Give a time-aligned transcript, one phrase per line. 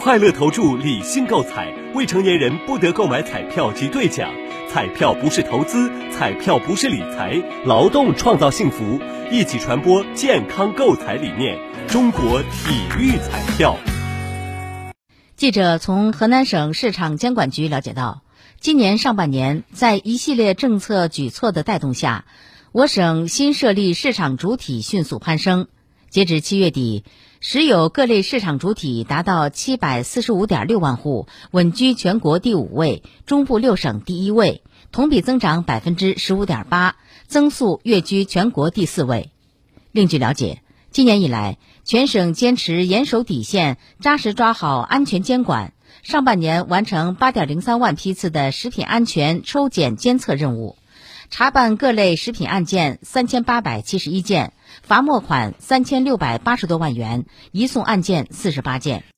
[0.00, 4.32] 快乐投注，理性购彩，未成年人不得购买彩票及兑奖。
[4.70, 9.00] 彩票不是投资，彩票不是理财，劳动创造幸福，
[9.32, 11.58] 一起传播健康购彩理念。
[11.88, 13.76] 中国体育彩票。
[15.36, 18.22] 记者从河南省市场监管局了解到，
[18.60, 22.24] 今年上半年，在一系列政策举措的带动下，
[22.70, 25.66] 我省新设立市场主体迅速攀升。
[26.10, 27.04] 截至七月底，
[27.40, 39.30] 实有各类市场主体达到七百四十五点六万户，稳居全国第五位，中部六省第一位，同比增长百分之十五点八，增速跃居全国第四位。
[39.92, 50.78] 另据了解，今年以来，全省坚持严守底线，扎实抓好安全监管，上半年完成八点零三万批次的食品安全抽检监测任务。
[51.30, 59.04] 查办各类食品案件三千八百七十一件，罚没款三千六百八十多万元，移送案件四十八件。